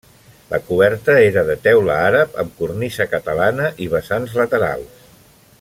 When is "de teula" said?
1.49-1.99